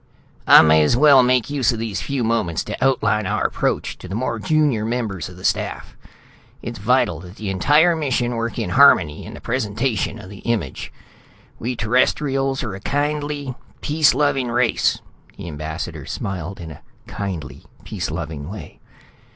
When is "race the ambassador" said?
14.47-16.07